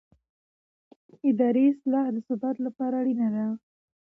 [1.29, 3.45] اداري اصلاح د ثبات لپاره اړینه ده